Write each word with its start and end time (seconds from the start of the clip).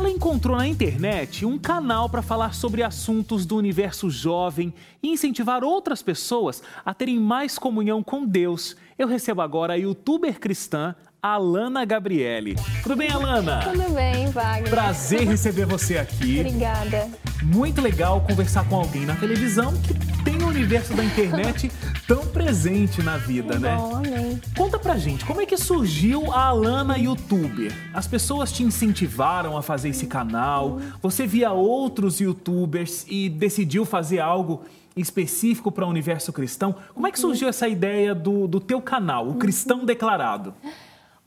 Ela 0.00 0.08
encontrou 0.08 0.56
na 0.56 0.66
internet 0.66 1.44
um 1.44 1.58
canal 1.58 2.08
para 2.08 2.22
falar 2.22 2.54
sobre 2.54 2.82
assuntos 2.82 3.44
do 3.44 3.54
universo 3.54 4.08
jovem 4.08 4.72
e 5.02 5.10
incentivar 5.10 5.62
outras 5.62 6.00
pessoas 6.00 6.62
a 6.86 6.94
terem 6.94 7.20
mais 7.20 7.58
comunhão 7.58 8.02
com 8.02 8.24
Deus. 8.24 8.78
Eu 8.98 9.06
recebo 9.06 9.42
agora 9.42 9.74
a 9.74 9.76
youtuber 9.76 10.40
cristã 10.40 10.94
Alana 11.22 11.84
Gabriele. 11.84 12.56
Tudo 12.82 12.96
bem, 12.96 13.10
Alana? 13.10 13.60
Tudo 13.62 13.92
bem, 13.92 14.30
Wagner. 14.30 14.70
Prazer 14.70 15.28
receber 15.28 15.66
você 15.66 15.98
aqui. 15.98 16.40
Obrigada. 16.40 17.06
Muito 17.42 17.82
legal 17.82 18.22
conversar 18.22 18.66
com 18.70 18.76
alguém 18.76 19.04
na 19.04 19.16
televisão 19.16 19.74
que 19.82 19.92
universo 20.60 20.92
da 20.92 21.02
internet 21.02 21.72
tão 22.06 22.26
presente 22.26 23.02
na 23.02 23.16
vida, 23.16 23.58
né? 23.58 23.74
Bom, 23.76 23.96
amém. 23.96 24.38
Conta 24.54 24.78
pra 24.78 24.98
gente, 24.98 25.24
como 25.24 25.40
é 25.40 25.46
que 25.46 25.56
surgiu 25.56 26.30
a 26.30 26.48
Alana 26.48 26.98
YouTuber? 26.98 27.72
As 27.94 28.06
pessoas 28.06 28.52
te 28.52 28.62
incentivaram 28.62 29.56
a 29.56 29.62
fazer 29.62 29.88
esse 29.88 30.06
canal? 30.06 30.78
Você 31.00 31.26
via 31.26 31.50
outros 31.50 32.20
YouTubers 32.20 33.06
e 33.08 33.30
decidiu 33.30 33.86
fazer 33.86 34.18
algo 34.18 34.62
específico 34.94 35.72
para 35.72 35.86
o 35.86 35.88
universo 35.88 36.30
cristão? 36.30 36.74
Como 36.94 37.06
é 37.06 37.10
que 37.10 37.18
surgiu 37.18 37.48
essa 37.48 37.66
ideia 37.66 38.14
do, 38.14 38.46
do 38.46 38.60
teu 38.60 38.82
canal, 38.82 39.28
o 39.28 39.36
Cristão 39.36 39.86
Declarado? 39.86 40.52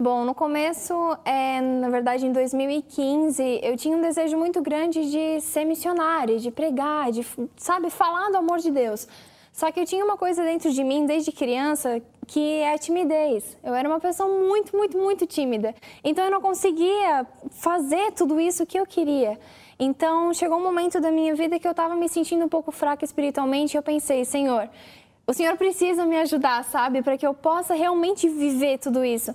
Bom, 0.03 0.25
no 0.25 0.35
começo, 0.35 0.93
é, 1.23 1.62
na 1.62 1.88
verdade, 1.88 2.25
em 2.25 2.34
2015, 2.34 3.62
eu 3.63 3.77
tinha 3.77 3.95
um 3.95 4.02
desejo 4.02 4.38
muito 4.38 4.62
grande 4.62 5.09
de 5.09 5.39
ser 5.39 5.63
missionária, 5.63 6.38
de 6.39 6.52
pregar, 6.52 7.09
de, 7.09 7.26
sabe, 7.55 7.89
falar 7.89 8.29
do 8.29 8.35
amor 8.35 8.59
de 8.59 8.70
Deus. 8.70 9.07
Só 9.53 9.71
que 9.71 9.79
eu 9.79 9.85
tinha 9.85 10.03
uma 10.03 10.17
coisa 10.17 10.43
dentro 10.43 10.71
de 10.71 10.84
mim 10.84 11.05
desde 11.05 11.31
criança 11.31 12.02
que 12.27 12.55
é 12.59 12.73
a 12.73 12.77
timidez. 12.77 13.57
Eu 13.63 13.73
era 13.73 13.88
uma 13.88 14.02
pessoa 14.02 14.27
muito, 14.27 14.76
muito, 14.76 14.98
muito 14.98 15.26
tímida. 15.26 15.73
Então 16.04 16.26
eu 16.26 16.31
não 16.31 16.41
conseguia 16.41 17.26
fazer 17.51 18.12
tudo 18.12 18.41
isso 18.41 18.65
que 18.65 18.77
eu 18.77 18.85
queria. 18.85 19.40
Então 19.79 20.34
chegou 20.34 20.57
um 20.57 20.63
momento 20.63 20.99
da 20.99 21.12
minha 21.12 21.34
vida 21.34 21.57
que 21.57 21.65
eu 21.65 21.71
estava 21.71 21.95
me 21.95 22.09
sentindo 22.09 22.43
um 22.43 22.49
pouco 22.49 22.73
fraca 22.73 23.05
espiritualmente 23.05 23.77
e 23.77 23.77
eu 23.77 23.82
pensei, 23.82 24.26
Senhor, 24.26 24.67
o 25.26 25.32
Senhor 25.32 25.55
precisa 25.55 26.05
me 26.05 26.17
ajudar, 26.17 26.62
sabe, 26.65 27.01
para 27.01 27.17
que 27.17 27.26
eu 27.26 27.34
possa 27.34 27.73
realmente 27.73 28.27
viver 28.27 28.79
tudo 28.79 29.05
isso. 29.05 29.34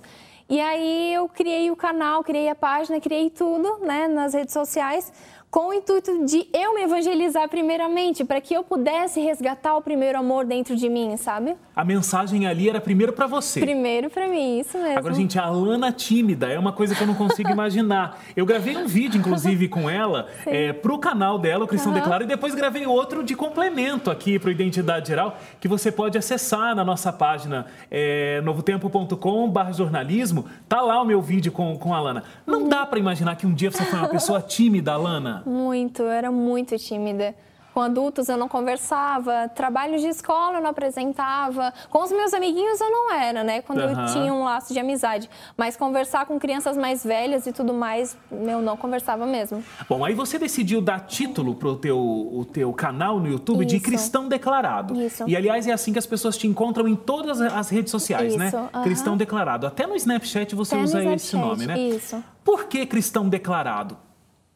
E 0.49 0.59
aí 0.59 1.13
eu 1.13 1.29
criei 1.29 1.69
o 1.69 1.75
canal, 1.75 2.23
criei 2.23 2.49
a 2.49 2.55
página, 2.55 2.99
criei 2.99 3.29
tudo, 3.29 3.77
né, 3.85 4.07
nas 4.07 4.33
redes 4.33 4.51
sociais, 4.51 5.13
com 5.51 5.69
o 5.69 5.73
intuito 5.73 6.25
de 6.25 6.47
eu 6.53 6.75
me 6.75 6.83
evangelizar 6.83 7.49
primeiramente, 7.49 8.23
para 8.23 8.39
que 8.39 8.53
eu 8.53 8.63
pudesse 8.63 9.19
resgatar 9.19 9.75
o 9.75 9.81
primeiro 9.81 10.19
amor 10.19 10.45
dentro 10.45 10.75
de 10.75 10.87
mim, 10.87 11.17
sabe? 11.17 11.55
A 11.75 11.83
mensagem 11.83 12.45
ali 12.45 12.69
era 12.69 12.79
primeiro 12.79 13.13
para 13.13 13.25
você. 13.25 13.59
Primeiro 13.59 14.09
para 14.11 14.27
mim, 14.27 14.59
isso 14.59 14.77
mesmo. 14.77 14.99
Agora, 14.99 15.13
gente, 15.13 15.39
a 15.39 15.45
Alana 15.45 15.91
tímida 15.91 16.47
é 16.47 16.59
uma 16.59 16.71
coisa 16.71 16.93
que 16.93 17.01
eu 17.01 17.07
não 17.07 17.15
consigo 17.15 17.49
imaginar. 17.49 18.21
Eu 18.35 18.45
gravei 18.45 18.77
um 18.77 18.85
vídeo, 18.85 19.19
inclusive, 19.19 19.67
com 19.67 19.89
ela, 19.89 20.27
é, 20.45 20.71
pro 20.71 20.99
canal 20.99 21.39
dela, 21.39 21.65
o 21.65 21.67
Cristão 21.67 21.91
uhum. 21.91 21.99
Declara, 21.99 22.23
e 22.23 22.27
depois 22.27 22.53
gravei 22.53 22.85
outro 22.85 23.23
de 23.23 23.35
complemento 23.35 24.11
aqui 24.11 24.37
pro 24.37 24.51
Identidade 24.51 25.07
Geral, 25.07 25.35
que 25.59 25.67
você 25.67 25.91
pode 25.91 26.17
acessar 26.17 26.75
na 26.75 26.85
nossa 26.85 27.11
página 27.11 27.65
é, 27.89 28.39
novotempo.com.br 28.41 29.71
jornalismo. 29.73 30.45
Tá 30.67 30.81
lá 30.81 31.01
o 31.01 31.05
meu 31.05 31.21
vídeo 31.21 31.51
com, 31.51 31.75
com 31.77 31.93
a 31.93 31.97
Alana. 31.97 32.23
Não 32.45 32.61
uhum. 32.63 32.69
dá 32.69 32.85
para 32.85 32.99
imaginar 32.99 33.35
que 33.35 33.47
um 33.47 33.53
dia 33.53 33.71
você 33.71 33.83
foi 33.83 33.97
uma 33.97 34.09
pessoa 34.09 34.41
tímida, 34.41 34.93
Alana? 34.93 35.38
Muito, 35.45 36.03
eu 36.03 36.09
era 36.09 36.31
muito 36.31 36.77
tímida. 36.77 37.35
Com 37.73 37.81
adultos 37.81 38.27
eu 38.27 38.35
não 38.35 38.49
conversava, 38.49 39.47
trabalhos 39.49 40.01
de 40.01 40.07
escola 40.07 40.57
eu 40.57 40.61
não 40.61 40.71
apresentava. 40.71 41.71
Com 41.89 42.03
os 42.03 42.11
meus 42.11 42.33
amiguinhos 42.33 42.81
eu 42.81 42.89
não 42.89 43.13
era, 43.13 43.43
né? 43.43 43.61
Quando 43.61 43.79
uhum. 43.79 43.89
eu 43.89 44.05
tinha 44.07 44.33
um 44.33 44.43
laço 44.43 44.73
de 44.73 44.79
amizade. 44.79 45.29
Mas 45.55 45.77
conversar 45.77 46.25
com 46.25 46.39
crianças 46.39 46.75
mais 46.75 47.03
velhas 47.03 47.45
e 47.45 47.53
tudo 47.53 47.73
mais, 47.73 48.17
eu 48.31 48.61
não 48.61 48.75
conversava 48.75 49.25
mesmo. 49.25 49.63
Bom, 49.87 50.03
aí 50.03 50.13
você 50.13 50.39
decidiu 50.39 50.81
dar 50.81 51.01
título 51.01 51.55
pro 51.55 51.75
teu, 51.75 51.97
o 51.97 52.43
teu 52.43 52.73
canal 52.73 53.19
no 53.19 53.27
YouTube 53.27 53.65
Isso. 53.65 53.75
de 53.75 53.79
Cristão 53.79 54.27
Declarado. 54.27 54.99
Isso. 54.99 55.23
E 55.27 55.35
aliás, 55.35 55.67
é 55.67 55.71
assim 55.71 55.93
que 55.93 55.99
as 55.99 56.07
pessoas 56.07 56.37
te 56.37 56.47
encontram 56.47 56.87
em 56.87 56.95
todas 56.95 57.39
as 57.39 57.69
redes 57.69 57.91
sociais, 57.91 58.33
Isso. 58.33 58.39
né? 58.39 58.51
Uhum. 58.73 58.83
Cristão 58.83 59.15
Declarado. 59.15 59.67
Até 59.67 59.85
no 59.85 59.95
Snapchat 59.95 60.55
você 60.55 60.75
Até 60.75 60.83
usa 60.83 61.03
esse 61.13 61.35
nome, 61.35 61.67
né? 61.67 61.79
Isso. 61.79 62.21
Por 62.43 62.65
que 62.65 62.85
Cristão 62.85 63.29
Declarado? 63.29 64.08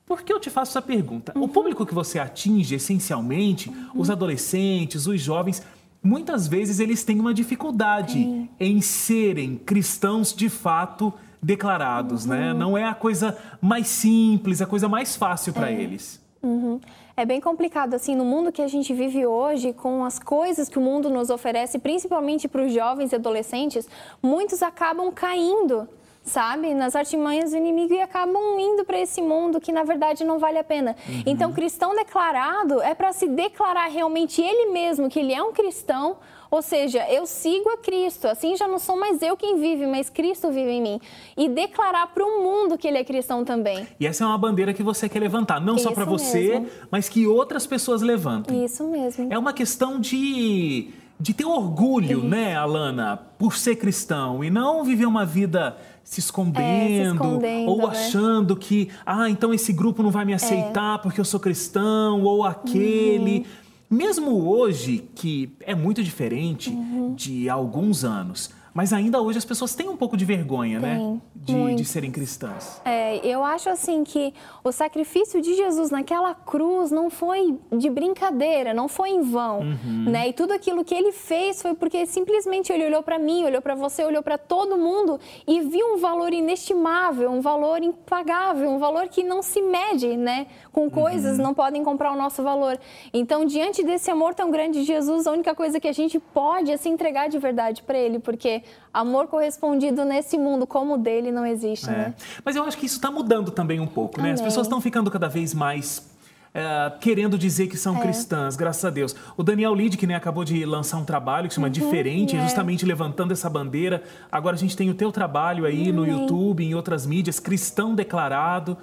Por 0.05 0.21
que 0.21 0.33
eu 0.33 0.39
te 0.39 0.49
faço 0.49 0.71
essa 0.71 0.81
pergunta? 0.81 1.33
Uhum. 1.35 1.43
O 1.43 1.47
público 1.47 1.85
que 1.85 1.93
você 1.93 2.19
atinge, 2.19 2.75
essencialmente, 2.75 3.69
uhum. 3.69 3.89
os 3.95 4.09
adolescentes, 4.09 5.07
os 5.07 5.21
jovens, 5.21 5.61
muitas 6.03 6.47
vezes 6.47 6.79
eles 6.79 7.03
têm 7.03 7.19
uma 7.19 7.33
dificuldade 7.33 8.13
Sim. 8.13 8.49
em 8.59 8.81
serem 8.81 9.55
cristãos 9.55 10.33
de 10.33 10.49
fato 10.49 11.13
declarados, 11.41 12.25
né? 12.25 12.35
uhum. 12.35 12.53
né? 12.53 12.53
Não 12.53 12.77
é 12.77 12.85
a 12.85 12.93
coisa 12.93 13.37
mais 13.61 13.87
simples, 13.87 14.61
a 14.61 14.65
coisa 14.65 14.89
mais 14.89 15.15
fácil 15.15 15.53
para 15.53 15.71
é. 15.71 15.81
eles. 15.81 16.21
Uhum. 16.41 16.79
É 17.15 17.25
bem 17.25 17.39
complicado, 17.39 17.93
assim, 17.93 18.15
no 18.15 18.25
mundo 18.25 18.51
que 18.51 18.61
a 18.61 18.67
gente 18.67 18.93
vive 18.93 19.25
hoje, 19.25 19.71
com 19.71 20.03
as 20.03 20.19
coisas 20.19 20.67
que 20.67 20.77
o 20.77 20.81
mundo 20.81 21.09
nos 21.09 21.29
oferece, 21.29 21.79
principalmente 21.79 22.47
para 22.47 22.65
os 22.65 22.73
jovens 22.73 23.13
e 23.13 23.15
adolescentes, 23.15 23.87
muitos 24.21 24.61
acabam 24.61 25.11
caindo 25.11 25.87
sabe, 26.23 26.73
nas 26.73 26.95
artimanhas 26.95 27.51
do 27.51 27.57
inimigo 27.57 27.93
e 27.93 28.01
acabam 28.01 28.57
indo 28.57 28.85
para 28.85 28.99
esse 28.99 29.21
mundo 29.21 29.59
que 29.59 29.71
na 29.71 29.83
verdade 29.83 30.23
não 30.23 30.39
vale 30.39 30.57
a 30.57 30.63
pena. 30.63 30.95
Uhum. 31.07 31.23
Então, 31.25 31.51
cristão 31.51 31.95
declarado 31.95 32.81
é 32.81 32.95
para 32.95 33.11
se 33.11 33.27
declarar 33.27 33.87
realmente 33.87 34.41
ele 34.41 34.71
mesmo 34.71 35.09
que 35.09 35.19
ele 35.19 35.33
é 35.33 35.43
um 35.43 35.51
cristão, 35.51 36.17
ou 36.49 36.61
seja, 36.61 37.05
eu 37.09 37.25
sigo 37.25 37.69
a 37.71 37.77
Cristo, 37.77 38.27
assim 38.27 38.55
já 38.55 38.67
não 38.67 38.79
sou 38.79 38.95
mais 38.95 39.21
eu 39.21 39.35
quem 39.35 39.59
vive, 39.59 39.85
mas 39.87 40.09
Cristo 40.09 40.51
vive 40.51 40.69
em 40.69 40.81
mim. 40.81 41.01
E 41.35 41.49
declarar 41.49 42.07
para 42.13 42.23
o 42.23 42.43
mundo 42.43 42.77
que 42.77 42.87
ele 42.87 42.99
é 42.99 43.03
cristão 43.03 43.43
também. 43.43 43.87
E 43.99 44.05
essa 44.05 44.23
é 44.23 44.27
uma 44.27 44.37
bandeira 44.37 44.73
que 44.73 44.83
você 44.83 45.09
quer 45.09 45.19
levantar, 45.19 45.59
não 45.59 45.75
Isso 45.75 45.83
só 45.83 45.91
para 45.91 46.05
você, 46.05 46.59
mesmo. 46.59 46.69
mas 46.89 47.09
que 47.09 47.27
outras 47.27 47.65
pessoas 47.67 48.01
levantem. 48.01 48.63
Isso 48.63 48.87
mesmo. 48.87 49.27
É 49.33 49.37
uma 49.37 49.51
questão 49.51 49.99
de 49.99 50.93
de 51.19 51.33
ter 51.33 51.45
orgulho, 51.45 52.19
Isso. 52.19 52.27
né, 52.27 52.55
Alana, 52.55 53.17
por 53.37 53.55
ser 53.55 53.75
cristão 53.75 54.43
e 54.43 54.49
não 54.49 54.83
viver 54.83 55.05
uma 55.05 55.25
vida 55.25 55.77
se 56.03 56.19
escondendo, 56.19 56.59
é, 56.59 56.87
se 56.87 57.11
escondendo 57.13 57.69
ou 57.69 57.77
né? 57.77 57.85
achando 57.85 58.55
que, 58.55 58.89
ah, 59.05 59.29
então 59.29 59.53
esse 59.53 59.71
grupo 59.71 60.03
não 60.03 60.11
vai 60.11 60.25
me 60.25 60.33
aceitar 60.33 60.95
é. 60.95 61.01
porque 61.01 61.19
eu 61.19 61.25
sou 61.25 61.39
cristão 61.39 62.21
ou 62.23 62.43
aquele. 62.43 63.39
Uhum. 63.39 63.45
Mesmo 63.89 64.49
hoje, 64.49 65.07
que 65.13 65.55
é 65.61 65.75
muito 65.75 66.03
diferente 66.03 66.71
uhum. 66.71 67.13
de 67.15 67.47
alguns 67.47 68.03
anos, 68.03 68.49
mas 68.73 68.91
ainda 68.91 69.21
hoje 69.21 69.37
as 69.37 69.45
pessoas 69.45 69.75
têm 69.75 69.87
um 69.87 69.95
pouco 69.95 70.17
de 70.17 70.25
vergonha, 70.25 70.79
né? 70.79 70.97
Tem, 71.45 71.55
né? 71.55 71.69
De, 71.71 71.75
de, 71.75 71.85
serem 71.85 72.11
cristãs. 72.11 72.81
É, 72.83 73.17
eu 73.25 73.43
acho 73.43 73.69
assim 73.69 74.03
que 74.03 74.33
o 74.63 74.71
sacrifício 74.71 75.41
de 75.41 75.55
Jesus 75.55 75.91
naquela 75.91 76.33
cruz 76.33 76.89
não 76.89 77.09
foi 77.09 77.57
de 77.71 77.89
brincadeira, 77.89 78.73
não 78.73 78.87
foi 78.87 79.09
em 79.09 79.21
vão, 79.21 79.59
uhum. 79.59 80.05
né? 80.09 80.29
E 80.29 80.33
tudo 80.33 80.53
aquilo 80.53 80.83
que 80.83 80.95
ele 80.95 81.11
fez 81.11 81.61
foi 81.61 81.75
porque 81.75 82.05
simplesmente 82.05 82.73
ele 82.73 82.85
olhou 82.85 83.03
para 83.03 83.19
mim, 83.19 83.43
olhou 83.43 83.61
para 83.61 83.75
você, 83.75 84.03
olhou 84.03 84.23
para 84.23 84.37
todo 84.37 84.77
mundo 84.77 85.19
e 85.45 85.61
viu 85.61 85.93
um 85.93 85.97
valor 85.97 86.33
inestimável, 86.33 87.29
um 87.29 87.41
valor 87.41 87.83
impagável, 87.83 88.69
um 88.69 88.79
valor 88.79 89.07
que 89.07 89.23
não 89.23 89.43
se 89.43 89.61
mede, 89.61 90.17
né? 90.17 90.47
Com 90.71 90.89
coisas 90.89 91.37
uhum. 91.37 91.43
não 91.43 91.53
podem 91.53 91.83
comprar 91.83 92.11
o 92.11 92.15
nosso 92.15 92.41
valor. 92.41 92.79
Então, 93.13 93.45
diante 93.45 93.83
desse 93.83 94.09
amor 94.09 94.33
tão 94.33 94.49
grande 94.49 94.79
de 94.79 94.85
Jesus, 94.85 95.27
a 95.27 95.31
única 95.31 95.53
coisa 95.53 95.79
que 95.79 95.87
a 95.87 95.93
gente 95.93 96.19
pode 96.19 96.71
é 96.71 96.77
se 96.77 96.89
entregar 96.89 97.29
de 97.29 97.37
verdade 97.37 97.83
para 97.83 97.97
ele, 97.97 98.17
porque 98.17 98.62
amor 98.93 99.27
correspondido 99.27 100.05
nesse 100.05 100.37
mundo 100.37 100.67
como 100.67 100.95
o 100.95 100.97
dele 100.97 101.31
não 101.31 101.45
existe, 101.45 101.89
é. 101.89 101.91
né? 101.91 102.13
Mas 102.43 102.55
eu 102.55 102.63
acho 102.63 102.77
que 102.77 102.85
isso 102.85 102.95
está 102.95 103.09
mudando 103.09 103.51
também 103.51 103.79
um 103.79 103.87
pouco, 103.87 104.15
também. 104.15 104.31
né? 104.31 104.35
As 104.35 104.41
pessoas 104.41 104.67
estão 104.67 104.79
ficando 104.79 105.09
cada 105.09 105.27
vez 105.27 105.53
mais 105.53 106.13
é, 106.53 106.91
querendo 107.01 107.35
dizer 107.35 107.67
que 107.67 107.75
são 107.75 107.97
é. 107.97 108.01
cristãs, 108.01 108.55
graças 108.55 108.85
a 108.85 108.91
Deus. 108.91 109.15
O 109.35 109.41
Daniel 109.41 109.73
Lid, 109.73 109.97
que 109.97 110.05
né, 110.05 110.13
acabou 110.13 110.43
de 110.43 110.63
lançar 110.65 110.97
um 110.97 111.03
trabalho 111.03 111.47
que 111.47 111.53
se 111.53 111.55
chama 111.55 111.67
uhum, 111.67 111.73
Diferente, 111.73 112.37
é. 112.37 112.43
justamente 112.43 112.85
levantando 112.85 113.33
essa 113.33 113.49
bandeira. 113.49 114.03
Agora 114.31 114.55
a 114.55 114.59
gente 114.59 114.77
tem 114.77 114.89
o 114.89 114.93
teu 114.93 115.11
trabalho 115.11 115.65
aí 115.65 115.89
uhum. 115.89 115.95
no 115.95 116.07
YouTube, 116.07 116.63
em 116.63 116.75
outras 116.75 117.07
mídias, 117.07 117.39
Cristão 117.39 117.95
Declarado. 117.95 118.77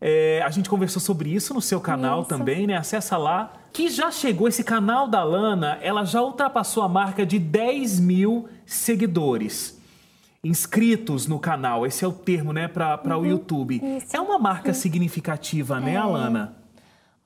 É, 0.00 0.42
a 0.44 0.50
gente 0.50 0.68
conversou 0.68 1.00
sobre 1.00 1.30
isso 1.30 1.54
no 1.54 1.62
seu 1.62 1.80
canal 1.80 2.20
isso. 2.20 2.28
também, 2.28 2.66
né? 2.66 2.76
Acessa 2.76 3.16
lá. 3.16 3.52
Que 3.78 3.88
já 3.88 4.10
chegou, 4.10 4.48
esse 4.48 4.64
canal 4.64 5.06
da 5.06 5.22
Lana, 5.22 5.78
ela 5.80 6.04
já 6.04 6.20
ultrapassou 6.20 6.82
a 6.82 6.88
marca 6.88 7.24
de 7.24 7.38
10 7.38 8.00
mil 8.00 8.48
seguidores. 8.66 9.80
Inscritos 10.42 11.28
no 11.28 11.38
canal, 11.38 11.86
esse 11.86 12.04
é 12.04 12.08
o 12.08 12.12
termo, 12.12 12.52
né, 12.52 12.66
para 12.66 13.00
uhum. 13.04 13.22
o 13.22 13.24
YouTube. 13.24 13.80
Isso. 13.80 14.16
É 14.16 14.20
uma 14.20 14.36
marca 14.36 14.74
significativa, 14.74 15.78
né, 15.78 15.94
é. 15.94 15.96
Alana? 15.96 16.56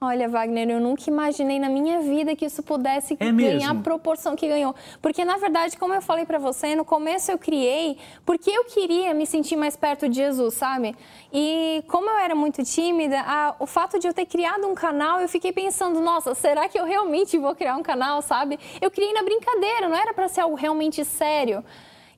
Olha, 0.04 0.28
Wagner, 0.28 0.68
eu 0.68 0.80
nunca 0.80 1.04
imaginei 1.06 1.60
na 1.60 1.68
minha 1.68 2.00
vida 2.00 2.34
que 2.34 2.44
isso 2.44 2.60
pudesse 2.60 3.16
é 3.20 3.30
ganhar 3.30 3.70
a 3.70 3.74
proporção 3.76 4.34
que 4.34 4.48
ganhou. 4.48 4.74
Porque, 5.00 5.24
na 5.24 5.36
verdade, 5.36 5.76
como 5.76 5.94
eu 5.94 6.02
falei 6.02 6.26
para 6.26 6.40
você, 6.40 6.74
no 6.74 6.84
começo 6.84 7.30
eu 7.30 7.38
criei 7.38 7.96
porque 8.26 8.50
eu 8.50 8.64
queria 8.64 9.14
me 9.14 9.24
sentir 9.24 9.54
mais 9.54 9.76
perto 9.76 10.08
de 10.08 10.16
Jesus, 10.16 10.54
sabe? 10.54 10.96
E 11.32 11.84
como 11.86 12.10
eu 12.10 12.18
era 12.18 12.34
muito 12.34 12.64
tímida, 12.64 13.20
a, 13.20 13.54
o 13.60 13.66
fato 13.66 14.00
de 14.00 14.08
eu 14.08 14.12
ter 14.12 14.26
criado 14.26 14.66
um 14.66 14.74
canal, 14.74 15.20
eu 15.20 15.28
fiquei 15.28 15.52
pensando, 15.52 16.00
nossa, 16.00 16.34
será 16.34 16.68
que 16.68 16.76
eu 16.76 16.84
realmente 16.84 17.38
vou 17.38 17.54
criar 17.54 17.76
um 17.76 17.82
canal, 17.84 18.20
sabe? 18.22 18.58
Eu 18.80 18.90
criei 18.90 19.12
na 19.12 19.22
brincadeira, 19.22 19.88
não 19.88 19.96
era 19.96 20.12
para 20.12 20.26
ser 20.26 20.40
algo 20.40 20.56
realmente 20.56 21.04
sério. 21.04 21.64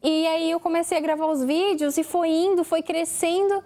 E 0.02 0.26
aí 0.26 0.50
eu 0.50 0.58
comecei 0.58 0.96
a 0.96 1.02
gravar 1.02 1.26
os 1.26 1.44
vídeos 1.44 1.98
e 1.98 2.02
foi 2.02 2.30
indo, 2.30 2.64
foi 2.64 2.80
crescendo. 2.80 3.62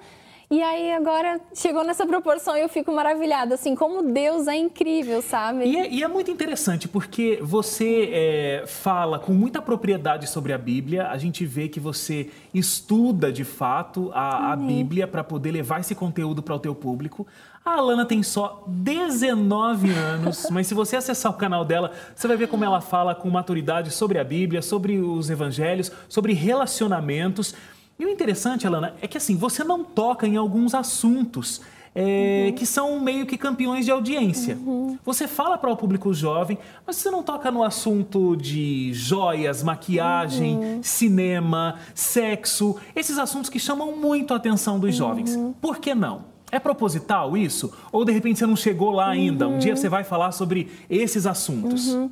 E 0.50 0.62
aí 0.62 0.92
agora 0.92 1.38
chegou 1.54 1.84
nessa 1.84 2.06
proporção 2.06 2.56
e 2.56 2.60
eu 2.62 2.70
fico 2.70 2.90
maravilhada, 2.90 3.54
assim, 3.54 3.74
como 3.74 4.02
Deus 4.02 4.48
é 4.48 4.56
incrível, 4.56 5.20
sabe? 5.20 5.66
E 5.66 5.76
é, 5.76 5.90
e 5.90 6.02
é 6.02 6.08
muito 6.08 6.30
interessante 6.30 6.88
porque 6.88 7.38
você 7.42 8.08
é, 8.10 8.64
fala 8.66 9.18
com 9.18 9.34
muita 9.34 9.60
propriedade 9.60 10.26
sobre 10.26 10.54
a 10.54 10.58
Bíblia, 10.58 11.08
a 11.08 11.18
gente 11.18 11.44
vê 11.44 11.68
que 11.68 11.78
você 11.78 12.30
estuda 12.54 13.30
de 13.30 13.44
fato 13.44 14.10
a, 14.14 14.52
a 14.52 14.56
Bíblia 14.56 15.06
para 15.06 15.22
poder 15.22 15.50
levar 15.50 15.80
esse 15.80 15.94
conteúdo 15.94 16.42
para 16.42 16.54
o 16.54 16.58
teu 16.58 16.74
público. 16.74 17.26
A 17.62 17.74
Alana 17.74 18.06
tem 18.06 18.22
só 18.22 18.64
19 18.66 19.90
anos, 19.92 20.46
mas 20.50 20.66
se 20.66 20.72
você 20.72 20.96
acessar 20.96 21.30
o 21.30 21.34
canal 21.34 21.62
dela, 21.62 21.92
você 22.16 22.26
vai 22.26 22.38
ver 22.38 22.48
como 22.48 22.64
ela 22.64 22.80
fala 22.80 23.14
com 23.14 23.28
maturidade 23.28 23.90
sobre 23.90 24.18
a 24.18 24.24
Bíblia, 24.24 24.62
sobre 24.62 24.98
os 24.98 25.28
evangelhos, 25.28 25.92
sobre 26.08 26.32
relacionamentos. 26.32 27.54
E 27.98 28.06
o 28.06 28.08
interessante, 28.08 28.66
Alana, 28.66 28.94
é 29.02 29.08
que 29.08 29.18
assim, 29.18 29.36
você 29.36 29.64
não 29.64 29.82
toca 29.82 30.26
em 30.26 30.36
alguns 30.36 30.74
assuntos 30.74 31.60
é, 31.94 32.46
uhum. 32.46 32.54
que 32.54 32.64
são 32.64 33.00
meio 33.00 33.26
que 33.26 33.36
campeões 33.36 33.84
de 33.84 33.90
audiência. 33.90 34.56
Uhum. 34.56 34.96
Você 35.04 35.26
fala 35.26 35.58
para 35.58 35.68
o 35.68 35.76
público 35.76 36.14
jovem, 36.14 36.56
mas 36.86 36.94
você 36.94 37.10
não 37.10 37.24
toca 37.24 37.50
no 37.50 37.64
assunto 37.64 38.36
de 38.36 38.92
joias, 38.94 39.64
maquiagem, 39.64 40.56
uhum. 40.56 40.80
cinema, 40.80 41.76
sexo, 41.94 42.76
esses 42.94 43.18
assuntos 43.18 43.50
que 43.50 43.58
chamam 43.58 43.96
muito 43.96 44.32
a 44.32 44.36
atenção 44.36 44.78
dos 44.78 44.94
jovens. 44.94 45.34
Uhum. 45.34 45.52
Por 45.54 45.78
que 45.78 45.92
não? 45.92 46.26
É 46.52 46.60
proposital 46.60 47.36
isso? 47.36 47.72
Ou 47.90 48.04
de 48.04 48.12
repente 48.12 48.38
você 48.38 48.46
não 48.46 48.56
chegou 48.56 48.92
lá 48.92 49.08
ainda? 49.08 49.48
Um 49.48 49.58
dia 49.58 49.74
você 49.74 49.88
vai 49.88 50.04
falar 50.04 50.30
sobre 50.30 50.70
esses 50.88 51.26
assuntos? 51.26 51.88
Uhum. 51.88 52.10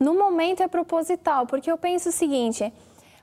No 0.00 0.14
momento 0.14 0.62
é 0.62 0.68
proposital, 0.68 1.46
porque 1.46 1.70
eu 1.70 1.78
penso 1.78 2.08
o 2.08 2.12
seguinte: 2.12 2.72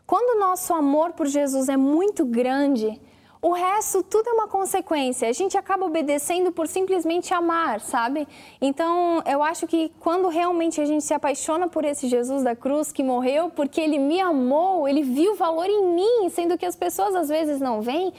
quando 0.05 0.37
o 0.37 0.39
nosso 0.39 0.73
amor 0.73 1.13
por 1.13 1.27
Jesus 1.27 1.69
é 1.69 1.77
muito 1.77 2.25
grande, 2.25 2.99
o 3.41 3.51
resto 3.51 4.01
tudo 4.01 4.29
é 4.29 4.31
uma 4.31 4.47
consequência. 4.47 5.27
A 5.27 5.33
gente 5.33 5.57
acaba 5.57 5.85
obedecendo 5.85 6.51
por 6.51 6.65
simplesmente 6.65 7.33
amar, 7.33 7.81
sabe? 7.81 8.25
Então, 8.61 9.21
eu 9.25 9.43
acho 9.43 9.67
que 9.67 9.91
quando 9.99 10.29
realmente 10.29 10.79
a 10.79 10.85
gente 10.85 11.03
se 11.03 11.13
apaixona 11.13 11.67
por 11.67 11.83
esse 11.83 12.07
Jesus 12.07 12.41
da 12.41 12.55
cruz 12.55 12.93
que 12.93 13.03
morreu 13.03 13.49
porque 13.49 13.81
ele 13.81 13.99
me 13.99 14.21
amou, 14.21 14.87
ele 14.87 15.03
viu 15.03 15.35
valor 15.35 15.65
em 15.65 15.85
mim, 15.87 16.29
sendo 16.29 16.57
que 16.57 16.65
as 16.65 16.75
pessoas 16.75 17.13
às 17.15 17.27
vezes 17.27 17.59
não 17.59 17.81
veem. 17.81 18.13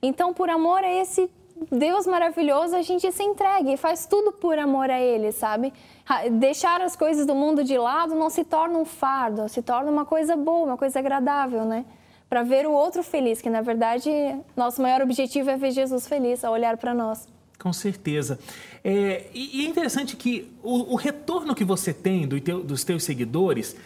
Então, 0.00 0.32
por 0.32 0.48
amor 0.48 0.84
a 0.84 0.92
esse 0.92 1.28
Deus 1.70 2.06
maravilhoso, 2.06 2.76
a 2.76 2.82
gente 2.82 3.10
se 3.10 3.22
entrega 3.22 3.70
e 3.72 3.76
faz 3.76 4.06
tudo 4.06 4.32
por 4.32 4.58
amor 4.58 4.90
a 4.90 5.00
Ele, 5.00 5.32
sabe? 5.32 5.72
Deixar 6.32 6.80
as 6.80 6.96
coisas 6.96 7.26
do 7.26 7.34
mundo 7.34 7.64
de 7.64 7.76
lado 7.76 8.14
não 8.14 8.30
se 8.30 8.44
torna 8.44 8.78
um 8.78 8.84
fardo, 8.84 9.48
se 9.48 9.60
torna 9.62 9.90
uma 9.90 10.04
coisa 10.04 10.36
boa, 10.36 10.66
uma 10.66 10.76
coisa 10.76 10.98
agradável, 10.98 11.64
né? 11.64 11.84
Para 12.28 12.42
ver 12.42 12.66
o 12.66 12.72
outro 12.72 13.02
feliz, 13.02 13.40
que 13.40 13.50
na 13.50 13.60
verdade 13.60 14.10
nosso 14.56 14.80
maior 14.80 15.02
objetivo 15.02 15.50
é 15.50 15.56
ver 15.56 15.70
Jesus 15.70 16.06
feliz, 16.06 16.44
a 16.44 16.50
olhar 16.50 16.76
para 16.76 16.94
nós. 16.94 17.26
Com 17.58 17.72
certeza. 17.72 18.38
É, 18.84 19.26
e, 19.34 19.64
é 19.64 19.68
interessante 19.68 20.16
que 20.16 20.50
o, 20.62 20.92
o 20.92 20.96
retorno 20.96 21.54
que 21.54 21.64
você 21.64 21.92
tem 21.92 22.26
do 22.26 22.40
teu, 22.40 22.62
dos 22.62 22.84
teus 22.84 23.02
seguidores 23.02 23.76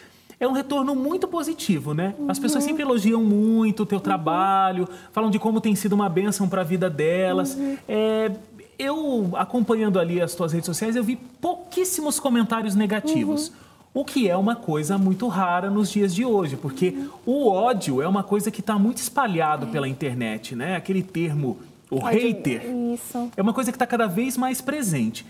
é 0.43 0.47
um 0.47 0.51
retorno 0.51 0.93
muito 0.93 1.27
positivo, 1.27 1.93
né? 1.93 2.13
As 2.27 2.37
pessoas 2.37 2.63
uhum. 2.63 2.69
sempre 2.69 2.83
elogiam 2.83 3.23
muito 3.23 3.83
o 3.83 3.85
teu 3.85 3.97
uhum. 3.97 4.03
trabalho, 4.03 4.89
falam 5.13 5.29
de 5.29 5.39
como 5.39 5.61
tem 5.61 5.73
sido 5.73 5.93
uma 5.93 6.09
bênção 6.09 6.49
para 6.49 6.61
a 6.61 6.63
vida 6.63 6.89
delas. 6.89 7.55
Uhum. 7.55 7.77
É, 7.87 8.31
eu, 8.77 9.31
acompanhando 9.35 9.99
ali 9.99 10.21
as 10.21 10.35
tuas 10.35 10.51
redes 10.51 10.65
sociais, 10.65 10.95
eu 10.97 11.03
vi 11.03 11.15
pouquíssimos 11.15 12.19
comentários 12.19 12.75
negativos. 12.75 13.47
Uhum. 13.47 13.53
O 14.01 14.03
que 14.03 14.27
é 14.27 14.35
uma 14.35 14.55
coisa 14.55 14.97
muito 14.97 15.27
rara 15.27 15.69
nos 15.69 15.89
dias 15.89 16.13
de 16.13 16.25
hoje, 16.25 16.57
porque 16.57 16.89
uhum. 16.89 17.09
o 17.25 17.49
ódio 17.49 18.01
é 18.01 18.07
uma 18.07 18.23
coisa 18.23 18.51
que 18.51 18.59
está 18.59 18.77
muito 18.77 18.97
espalhado 18.97 19.67
é. 19.67 19.69
pela 19.69 19.87
internet, 19.87 20.55
né? 20.55 20.75
Aquele 20.75 21.03
termo, 21.03 21.59
o 21.89 22.01
Pode, 22.01 22.17
hater, 22.17 22.63
isso. 22.93 23.29
é 23.37 23.41
uma 23.41 23.53
coisa 23.53 23.71
que 23.71 23.75
está 23.75 23.87
cada 23.87 24.07
vez 24.07 24.35
mais 24.35 24.59
presente. 24.59 25.25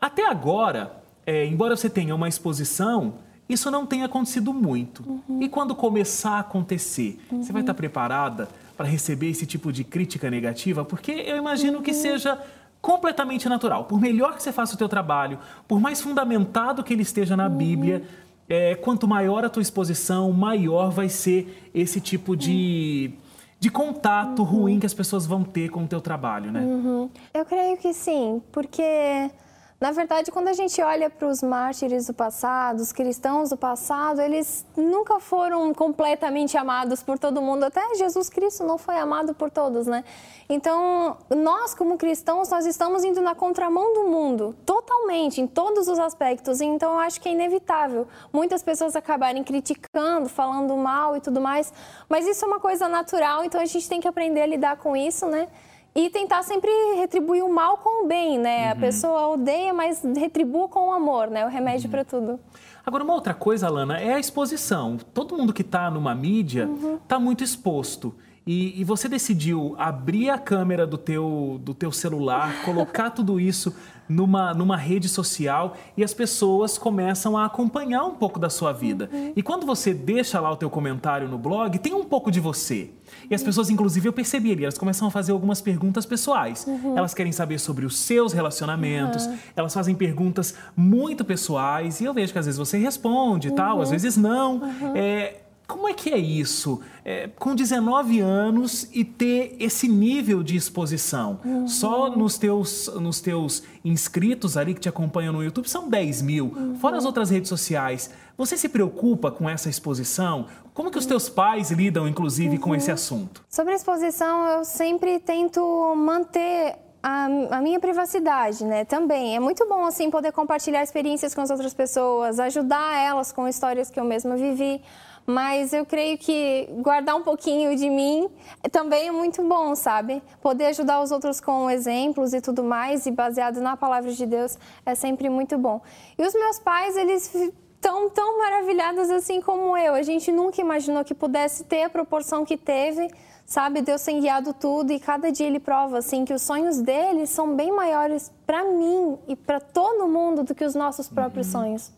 Até 0.00 0.28
agora, 0.28 0.92
é, 1.26 1.44
embora 1.46 1.74
você 1.74 1.90
tenha 1.90 2.14
uma 2.14 2.28
exposição, 2.28 3.14
isso 3.48 3.70
não 3.70 3.86
tem 3.86 4.02
acontecido 4.02 4.52
muito. 4.52 5.04
Uhum. 5.06 5.42
E 5.42 5.48
quando 5.48 5.74
começar 5.74 6.32
a 6.32 6.40
acontecer, 6.40 7.20
uhum. 7.30 7.42
você 7.42 7.52
vai 7.52 7.62
estar 7.62 7.74
preparada 7.74 8.48
para 8.76 8.86
receber 8.86 9.30
esse 9.30 9.46
tipo 9.46 9.72
de 9.72 9.84
crítica 9.84 10.28
negativa? 10.30 10.84
Porque 10.84 11.12
eu 11.12 11.36
imagino 11.36 11.78
uhum. 11.78 11.82
que 11.82 11.94
seja 11.94 12.38
completamente 12.80 13.48
natural. 13.48 13.84
Por 13.84 14.00
melhor 14.00 14.34
que 14.34 14.42
você 14.42 14.52
faça 14.52 14.74
o 14.74 14.78
teu 14.78 14.88
trabalho, 14.88 15.38
por 15.66 15.80
mais 15.80 16.00
fundamentado 16.00 16.84
que 16.84 16.92
ele 16.92 17.02
esteja 17.02 17.36
na 17.36 17.48
uhum. 17.48 17.56
Bíblia, 17.56 18.04
é, 18.48 18.74
quanto 18.74 19.08
maior 19.08 19.44
a 19.44 19.48
tua 19.48 19.62
exposição, 19.62 20.32
maior 20.32 20.90
vai 20.90 21.08
ser 21.08 21.70
esse 21.74 22.00
tipo 22.00 22.36
de, 22.36 23.12
de 23.58 23.70
contato 23.70 24.40
uhum. 24.40 24.44
ruim 24.44 24.80
que 24.80 24.86
as 24.86 24.94
pessoas 24.94 25.26
vão 25.26 25.42
ter 25.42 25.68
com 25.68 25.84
o 25.84 25.86
teu 25.86 26.00
trabalho, 26.00 26.52
né? 26.52 26.60
Uhum. 26.60 27.10
Eu 27.32 27.44
creio 27.44 27.76
que 27.76 27.92
sim, 27.92 28.42
porque 28.52 29.30
na 29.78 29.92
verdade, 29.92 30.30
quando 30.30 30.48
a 30.48 30.54
gente 30.54 30.80
olha 30.80 31.10
para 31.10 31.28
os 31.28 31.42
mártires 31.42 32.06
do 32.06 32.14
passado, 32.14 32.80
os 32.80 32.92
cristãos 32.92 33.50
do 33.50 33.58
passado, 33.58 34.22
eles 34.22 34.64
nunca 34.74 35.20
foram 35.20 35.74
completamente 35.74 36.56
amados 36.56 37.02
por 37.02 37.18
todo 37.18 37.42
mundo. 37.42 37.64
Até 37.64 37.94
Jesus 37.94 38.30
Cristo 38.30 38.64
não 38.64 38.78
foi 38.78 38.96
amado 38.96 39.34
por 39.34 39.50
todos, 39.50 39.86
né? 39.86 40.02
Então, 40.48 41.18
nós 41.28 41.74
como 41.74 41.98
cristãos, 41.98 42.48
nós 42.48 42.64
estamos 42.64 43.04
indo 43.04 43.20
na 43.20 43.34
contramão 43.34 43.92
do 43.92 44.04
mundo, 44.04 44.56
totalmente, 44.64 45.42
em 45.42 45.46
todos 45.46 45.88
os 45.88 45.98
aspectos. 45.98 46.62
Então, 46.62 46.94
eu 46.94 46.98
acho 47.00 47.20
que 47.20 47.28
é 47.28 47.32
inevitável 47.32 48.06
muitas 48.32 48.62
pessoas 48.62 48.96
acabarem 48.96 49.44
criticando, 49.44 50.26
falando 50.26 50.74
mal 50.74 51.18
e 51.18 51.20
tudo 51.20 51.38
mais. 51.38 51.70
Mas 52.08 52.26
isso 52.26 52.46
é 52.46 52.48
uma 52.48 52.60
coisa 52.60 52.88
natural, 52.88 53.44
então 53.44 53.60
a 53.60 53.66
gente 53.66 53.86
tem 53.86 54.00
que 54.00 54.08
aprender 54.08 54.40
a 54.40 54.46
lidar 54.46 54.78
com 54.78 54.96
isso, 54.96 55.26
né? 55.26 55.48
E 55.96 56.10
tentar 56.10 56.42
sempre 56.42 56.70
retribuir 56.96 57.42
o 57.42 57.50
mal 57.50 57.78
com 57.78 58.04
o 58.04 58.06
bem, 58.06 58.38
né? 58.38 58.66
Uhum. 58.66 58.72
A 58.72 58.76
pessoa 58.76 59.28
odeia, 59.28 59.72
mas 59.72 60.02
retribua 60.04 60.68
com 60.68 60.90
o 60.90 60.92
amor, 60.92 61.28
né? 61.28 61.46
O 61.46 61.48
remédio 61.48 61.86
uhum. 61.86 61.90
para 61.90 62.04
tudo. 62.04 62.38
Agora, 62.84 63.02
uma 63.02 63.14
outra 63.14 63.32
coisa, 63.32 63.66
Alana, 63.66 63.98
é 63.98 64.12
a 64.12 64.20
exposição. 64.20 64.98
Todo 65.14 65.34
mundo 65.34 65.54
que 65.54 65.62
está 65.62 65.90
numa 65.90 66.14
mídia 66.14 66.68
está 67.02 67.16
uhum. 67.16 67.24
muito 67.24 67.42
exposto. 67.42 68.14
E, 68.46 68.80
e, 68.80 68.84
você 68.84 69.08
decidiu 69.08 69.74
abrir 69.76 70.30
a 70.30 70.38
câmera 70.38 70.86
do 70.86 70.96
teu, 70.96 71.60
do 71.64 71.74
teu 71.74 71.90
celular, 71.90 72.62
colocar 72.64 73.10
tudo 73.10 73.40
isso 73.40 73.74
numa, 74.08 74.54
numa 74.54 74.76
rede 74.76 75.08
social 75.08 75.76
e 75.96 76.04
as 76.04 76.14
pessoas 76.14 76.78
começam 76.78 77.36
a 77.36 77.46
acompanhar 77.46 78.04
um 78.04 78.14
pouco 78.14 78.38
da 78.38 78.48
sua 78.48 78.72
vida. 78.72 79.10
Uhum. 79.12 79.32
E 79.34 79.42
quando 79.42 79.66
você 79.66 79.92
deixa 79.92 80.40
lá 80.40 80.48
o 80.52 80.56
teu 80.56 80.70
comentário 80.70 81.26
no 81.26 81.36
blog, 81.36 81.76
tem 81.80 81.92
um 81.92 82.04
pouco 82.04 82.30
de 82.30 82.38
você. 82.38 82.90
E 83.28 83.34
as 83.34 83.42
pessoas, 83.42 83.68
inclusive, 83.68 84.08
eu 84.08 84.12
percebi 84.12 84.52
ali, 84.52 84.62
elas 84.62 84.78
começam 84.78 85.08
a 85.08 85.10
fazer 85.10 85.32
algumas 85.32 85.60
perguntas 85.60 86.06
pessoais. 86.06 86.64
Uhum. 86.68 86.96
Elas 86.96 87.14
querem 87.14 87.32
saber 87.32 87.58
sobre 87.58 87.84
os 87.84 87.98
seus 87.98 88.32
relacionamentos, 88.32 89.26
uhum. 89.26 89.38
elas 89.56 89.74
fazem 89.74 89.94
perguntas 89.96 90.54
muito 90.76 91.24
pessoais 91.24 92.00
e 92.00 92.04
eu 92.04 92.14
vejo 92.14 92.32
que 92.32 92.38
às 92.38 92.46
vezes 92.46 92.58
você 92.58 92.78
responde 92.78 93.48
e 93.48 93.50
tal, 93.50 93.80
às 93.80 93.88
uhum. 93.88 93.92
vezes 93.92 94.16
não. 94.16 94.56
Uhum. 94.58 94.92
É, 94.94 95.40
como 95.66 95.88
é 95.88 95.94
que 95.94 96.12
é 96.12 96.18
isso? 96.18 96.80
É, 97.04 97.28
com 97.38 97.54
19 97.54 98.20
anos 98.20 98.88
e 98.92 99.04
ter 99.04 99.56
esse 99.58 99.88
nível 99.88 100.42
de 100.42 100.56
exposição? 100.56 101.40
Uhum. 101.44 101.66
Só 101.66 102.10
nos 102.10 102.38
teus, 102.38 102.86
nos 102.94 103.20
teus 103.20 103.64
inscritos 103.84 104.56
ali 104.56 104.74
que 104.74 104.80
te 104.80 104.88
acompanham 104.88 105.32
no 105.32 105.42
YouTube 105.42 105.68
são 105.68 105.88
10 105.88 106.22
mil, 106.22 106.46
uhum. 106.46 106.76
fora 106.78 106.96
as 106.96 107.04
outras 107.04 107.30
redes 107.30 107.48
sociais. 107.48 108.10
Você 108.38 108.56
se 108.56 108.68
preocupa 108.68 109.30
com 109.30 109.48
essa 109.48 109.68
exposição? 109.68 110.46
Como 110.72 110.90
que 110.90 110.98
os 110.98 111.06
teus 111.06 111.28
pais 111.28 111.70
lidam, 111.70 112.06
inclusive, 112.06 112.56
uhum. 112.56 112.62
com 112.62 112.74
esse 112.74 112.90
assunto? 112.90 113.44
Sobre 113.48 113.72
a 113.72 113.76
exposição, 113.76 114.46
eu 114.46 114.64
sempre 114.64 115.18
tento 115.18 115.60
manter 115.96 116.76
a, 117.02 117.24
a, 117.56 117.60
minha 117.60 117.80
privacidade, 117.80 118.64
né? 118.64 118.84
Também. 118.84 119.34
É 119.34 119.40
muito 119.40 119.66
bom, 119.68 119.84
assim, 119.84 120.10
poder 120.10 120.32
compartilhar 120.32 120.82
experiências 120.82 121.34
com 121.34 121.40
as 121.40 121.50
outras 121.50 121.72
pessoas, 121.72 122.38
ajudar 122.38 122.98
elas 122.98 123.32
com 123.32 123.48
histórias 123.48 123.90
que 123.90 123.98
eu 123.98 124.04
mesma 124.04 124.36
vivi 124.36 124.80
mas 125.26 125.72
eu 125.72 125.84
creio 125.84 126.16
que 126.16 126.68
guardar 126.78 127.16
um 127.16 127.22
pouquinho 127.22 127.76
de 127.76 127.90
mim 127.90 128.30
também 128.70 129.08
é 129.08 129.12
muito 129.12 129.42
bom, 129.42 129.74
sabe? 129.74 130.22
Poder 130.40 130.66
ajudar 130.66 131.02
os 131.02 131.10
outros 131.10 131.40
com 131.40 131.68
exemplos 131.68 132.32
e 132.32 132.40
tudo 132.40 132.62
mais, 132.62 133.06
e 133.06 133.10
baseado 133.10 133.60
na 133.60 133.76
palavra 133.76 134.12
de 134.12 134.24
Deus, 134.24 134.56
é 134.84 134.94
sempre 134.94 135.28
muito 135.28 135.58
bom. 135.58 135.80
E 136.16 136.24
os 136.24 136.32
meus 136.32 136.58
pais, 136.60 136.96
eles 136.96 137.52
tão, 137.80 138.08
tão 138.10 138.38
maravilhados 138.38 139.10
assim 139.10 139.40
como 139.40 139.76
eu. 139.76 139.94
A 139.94 140.02
gente 140.02 140.30
nunca 140.32 140.60
imaginou 140.60 141.04
que 141.04 141.14
pudesse 141.14 141.64
ter 141.64 141.84
a 141.84 141.90
proporção 141.90 142.44
que 142.44 142.56
teve, 142.56 143.08
sabe? 143.44 143.80
Deus 143.80 144.02
tem 144.02 144.20
guiado 144.20 144.52
tudo 144.52 144.92
e 144.92 145.00
cada 145.00 145.30
dia 145.30 145.46
ele 145.46 145.60
prova 145.60 145.98
assim 145.98 146.24
que 146.24 146.34
os 146.34 146.42
sonhos 146.42 146.80
dele 146.80 147.26
são 147.26 147.54
bem 147.54 147.72
maiores 147.72 148.32
para 148.46 148.64
mim 148.64 149.18
e 149.28 149.36
para 149.36 149.60
todo 149.60 150.08
mundo 150.08 150.42
do 150.42 150.54
que 150.54 150.64
os 150.64 150.74
nossos 150.74 151.08
próprios 151.08 151.46
uhum. 151.46 151.52
sonhos. 151.52 151.92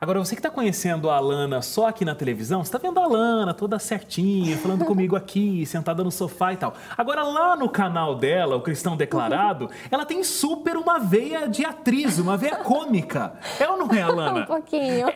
Agora, 0.00 0.20
você 0.20 0.36
que 0.36 0.38
está 0.38 0.48
conhecendo 0.48 1.10
a 1.10 1.16
Alana 1.16 1.60
só 1.60 1.88
aqui 1.88 2.04
na 2.04 2.14
televisão, 2.14 2.62
você 2.62 2.68
está 2.68 2.78
vendo 2.78 3.00
a 3.00 3.02
Alana 3.02 3.52
toda 3.52 3.80
certinha, 3.80 4.56
falando 4.56 4.84
comigo 4.84 5.16
aqui, 5.16 5.66
sentada 5.66 6.04
no 6.04 6.10
sofá 6.12 6.52
e 6.52 6.56
tal. 6.56 6.74
Agora, 6.96 7.24
lá 7.24 7.56
no 7.56 7.68
canal 7.68 8.14
dela, 8.14 8.54
o 8.54 8.60
Cristão 8.60 8.96
Declarado, 8.96 9.68
ela 9.90 10.06
tem 10.06 10.22
super 10.22 10.76
uma 10.76 11.00
veia 11.00 11.48
de 11.48 11.64
atriz, 11.64 12.20
uma 12.20 12.36
veia 12.36 12.58
cômica. 12.58 13.32
É 13.58 13.68
ou 13.68 13.76
não 13.76 13.92
é, 13.92 14.02
Alana? 14.02 14.42
um 14.42 14.46
pouquinho. 14.46 15.08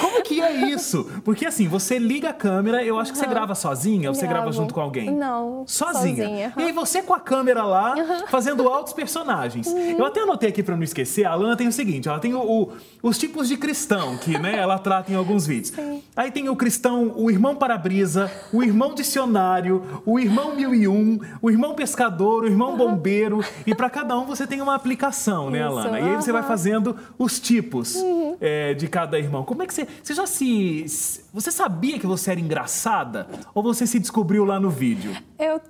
Como 0.00 0.22
que 0.22 0.40
é 0.40 0.52
isso? 0.70 1.10
Porque 1.24 1.46
assim, 1.46 1.68
você 1.68 1.98
liga 1.98 2.30
a 2.30 2.32
câmera, 2.32 2.84
eu 2.84 2.98
acho 2.98 3.12
que 3.12 3.18
você 3.18 3.26
grava 3.26 3.54
sozinha 3.54 4.08
ou 4.08 4.14
você 4.14 4.26
grava 4.26 4.50
junto 4.52 4.74
com 4.74 4.80
alguém? 4.80 5.10
Não. 5.10 5.64
Sozinha. 5.66 6.24
sozinha. 6.24 6.52
E 6.56 6.62
aí 6.62 6.72
você 6.72 7.02
com 7.02 7.14
a 7.14 7.20
câmera 7.20 7.64
lá, 7.64 7.94
fazendo 8.28 8.68
altos 8.68 8.92
personagens. 8.92 9.66
Eu 9.66 10.04
até 10.04 10.20
anotei 10.20 10.48
aqui 10.48 10.62
para 10.62 10.76
não 10.76 10.82
esquecer, 10.82 11.24
a 11.24 11.32
Alana 11.32 11.56
tem 11.56 11.68
o 11.68 11.72
seguinte, 11.72 12.08
ela 12.08 12.18
tem 12.18 12.34
o, 12.34 12.40
o, 12.40 12.72
os 13.02 13.18
tipos 13.18 13.48
de 13.48 13.56
cristão 13.56 14.16
que 14.16 14.38
né, 14.38 14.56
ela 14.58 14.78
trata 14.78 15.12
em 15.12 15.14
alguns 15.14 15.46
vídeos. 15.46 15.74
Sim. 15.74 16.02
Aí 16.16 16.30
tem 16.30 16.48
o 16.48 16.56
cristão, 16.56 17.12
o 17.16 17.30
irmão 17.30 17.56
para-brisa, 17.56 18.30
o 18.52 18.62
irmão 18.62 18.94
dicionário, 18.94 19.82
o 20.04 20.18
irmão 20.18 20.54
mil 20.54 20.74
e 20.74 20.86
um, 20.86 21.18
o 21.40 21.50
irmão 21.50 21.74
pescador, 21.74 22.44
o 22.44 22.46
irmão 22.46 22.76
bombeiro. 22.76 23.44
E 23.66 23.74
para 23.74 23.90
cada 23.90 24.16
um 24.18 24.24
você 24.24 24.46
tem 24.46 24.60
uma 24.60 24.74
aplicação, 24.74 25.50
né, 25.50 25.60
Isso, 25.60 25.78
Alana? 25.78 26.00
E 26.00 26.08
aí 26.10 26.16
você 26.16 26.32
vai 26.32 26.42
fazendo 26.42 26.96
os 27.18 27.40
tipos 27.40 27.96
é, 28.40 28.74
de 28.74 28.88
cada 28.88 29.18
irmão. 29.18 29.44
Como 29.44 29.62
é 29.62 29.66
que 29.66 29.74
você. 29.74 29.86
Você 30.02 30.14
já 30.14 30.26
se. 30.26 30.86
Você 31.32 31.50
sabia 31.50 31.98
que 31.98 32.06
você 32.06 32.30
era 32.30 32.40
engraçada? 32.40 33.26
Ou 33.54 33.62
você 33.62 33.86
se 33.86 33.98
descobriu 33.98 34.44
lá 34.44 34.60
no 34.60 34.70
vídeo? 34.70 35.16
Eu, 35.38 35.60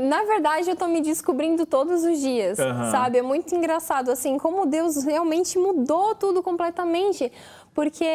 na 0.00 0.22
verdade, 0.24 0.70
eu 0.70 0.76
tô 0.76 0.86
me 0.86 1.00
descobrindo 1.00 1.66
todos 1.66 2.04
os 2.04 2.18
dias, 2.18 2.58
Aham. 2.58 2.90
sabe? 2.90 3.18
É 3.18 3.22
muito 3.22 3.54
engraçado, 3.54 4.10
assim, 4.10 4.38
como 4.38 4.66
Deus 4.66 5.04
realmente 5.04 5.58
mudou 5.58 6.14
tudo 6.14 6.42
completamente. 6.42 7.30
Porque 7.74 8.06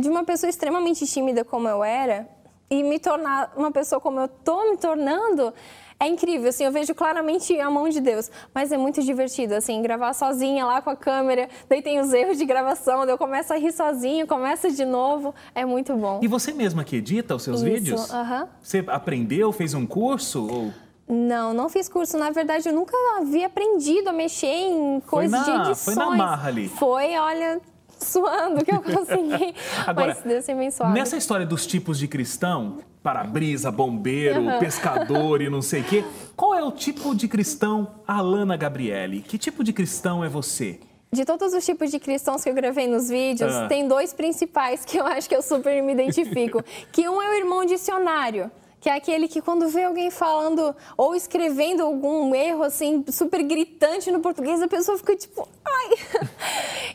de 0.00 0.08
uma 0.08 0.24
pessoa 0.24 0.50
extremamente 0.50 1.06
tímida 1.06 1.44
como 1.44 1.66
eu 1.66 1.82
era, 1.82 2.28
e 2.68 2.82
me 2.82 2.98
tornar 2.98 3.52
uma 3.56 3.70
pessoa 3.70 4.00
como 4.00 4.20
eu 4.20 4.28
tô 4.28 4.70
me 4.70 4.76
tornando, 4.76 5.54
é 5.98 6.06
incrível, 6.06 6.48
assim, 6.48 6.64
eu 6.64 6.72
vejo 6.72 6.94
claramente 6.94 7.58
a 7.58 7.70
mão 7.70 7.88
de 7.88 8.00
Deus. 8.00 8.30
Mas 8.54 8.70
é 8.70 8.76
muito 8.76 9.02
divertido, 9.02 9.54
assim, 9.54 9.80
gravar 9.80 10.12
sozinha 10.12 10.64
lá 10.66 10.82
com 10.82 10.90
a 10.90 10.96
câmera, 10.96 11.48
daí 11.68 11.80
tem 11.80 12.00
os 12.00 12.12
erros 12.12 12.36
de 12.36 12.44
gravação, 12.44 13.00
daí 13.00 13.10
eu 13.14 13.18
começo 13.18 13.52
a 13.52 13.56
rir 13.56 13.72
sozinho, 13.72 14.26
começo 14.26 14.70
de 14.70 14.84
novo, 14.84 15.34
é 15.54 15.64
muito 15.64 15.94
bom. 15.94 16.20
E 16.22 16.28
você 16.28 16.52
mesma 16.52 16.84
que 16.84 16.96
edita 16.96 17.34
os 17.34 17.42
seus 17.42 17.62
Isso, 17.62 17.70
vídeos? 17.70 18.10
aham. 18.10 18.48
Você 18.60 18.84
aprendeu, 18.88 19.52
fez 19.52 19.72
um 19.74 19.86
curso? 19.86 20.46
Ou... 20.46 20.72
Não, 21.08 21.54
não 21.54 21.68
fiz 21.68 21.88
curso. 21.88 22.18
Na 22.18 22.30
verdade, 22.30 22.68
eu 22.68 22.74
nunca 22.74 22.96
havia 23.18 23.46
aprendido 23.46 24.08
a 24.08 24.12
mexer 24.12 24.46
em 24.46 25.00
coisas 25.00 25.44
de 25.44 25.50
edições. 25.50 25.84
foi 25.84 25.94
na 25.94 26.10
marra 26.10 26.48
ali. 26.48 26.68
Foi, 26.68 27.16
olha, 27.16 27.60
suando 27.98 28.64
que 28.64 28.72
eu 28.72 28.82
consegui. 28.82 29.54
Agora, 29.86 30.08
Mas 30.14 30.22
Deus 30.22 30.48
é 30.48 30.70
suave. 30.70 30.92
Nessa 30.92 31.16
história 31.16 31.46
dos 31.46 31.66
tipos 31.66 31.98
de 31.98 32.08
cristão, 32.08 32.78
para-brisa, 33.06 33.70
bombeiro, 33.70 34.48
Aham. 34.48 34.58
pescador 34.58 35.40
e 35.40 35.48
não 35.48 35.62
sei 35.62 35.80
o 35.80 35.84
quê, 35.84 36.04
qual 36.34 36.52
é 36.56 36.64
o 36.64 36.72
tipo 36.72 37.14
de 37.14 37.28
cristão 37.28 38.00
Alana 38.04 38.56
Gabriele? 38.56 39.20
Que 39.20 39.38
tipo 39.38 39.62
de 39.62 39.72
cristão 39.72 40.24
é 40.24 40.28
você? 40.28 40.80
De 41.12 41.24
todos 41.24 41.54
os 41.54 41.64
tipos 41.64 41.92
de 41.92 42.00
cristãos 42.00 42.42
que 42.42 42.50
eu 42.50 42.54
gravei 42.54 42.88
nos 42.88 43.08
vídeos, 43.08 43.54
Ah. 43.54 43.68
tem 43.68 43.86
dois 43.86 44.12
principais 44.12 44.84
que 44.84 44.96
eu 44.98 45.06
acho 45.06 45.28
que 45.28 45.36
eu 45.36 45.40
super 45.40 45.80
me 45.84 45.92
identifico. 45.92 46.60
que 46.90 47.08
um 47.08 47.22
é 47.22 47.30
o 47.30 47.34
irmão 47.34 47.64
dicionário. 47.64 48.50
Que 48.86 48.90
é 48.90 48.94
aquele 48.94 49.26
que 49.26 49.42
quando 49.42 49.68
vê 49.68 49.82
alguém 49.82 50.12
falando 50.12 50.72
ou 50.96 51.12
escrevendo 51.16 51.82
algum 51.82 52.32
erro 52.32 52.62
assim 52.62 53.04
super 53.10 53.42
gritante 53.42 54.12
no 54.12 54.20
português, 54.20 54.62
a 54.62 54.68
pessoa 54.68 54.96
fica 54.96 55.16
tipo, 55.16 55.48
ai. 55.64 56.28